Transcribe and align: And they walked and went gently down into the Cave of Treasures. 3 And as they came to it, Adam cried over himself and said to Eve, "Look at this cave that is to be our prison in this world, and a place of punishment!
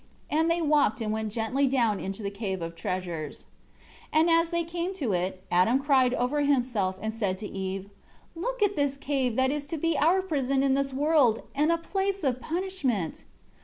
And 0.31 0.49
they 0.49 0.63
walked 0.63 0.99
and 0.99 1.13
went 1.13 1.31
gently 1.31 1.67
down 1.67 1.99
into 1.99 2.23
the 2.23 2.31
Cave 2.31 2.63
of 2.63 2.75
Treasures. 2.75 3.45
3 4.13 4.21
And 4.21 4.29
as 4.31 4.49
they 4.49 4.63
came 4.63 4.95
to 4.95 5.13
it, 5.13 5.43
Adam 5.51 5.77
cried 5.77 6.15
over 6.15 6.41
himself 6.41 6.97
and 6.99 7.13
said 7.13 7.37
to 7.37 7.47
Eve, 7.47 7.87
"Look 8.35 8.63
at 8.63 8.75
this 8.75 8.97
cave 8.97 9.35
that 9.35 9.51
is 9.51 9.67
to 9.67 9.77
be 9.77 9.95
our 9.99 10.23
prison 10.23 10.63
in 10.63 10.73
this 10.73 10.91
world, 10.91 11.43
and 11.53 11.71
a 11.71 11.77
place 11.77 12.23
of 12.23 12.41
punishment! 12.41 13.25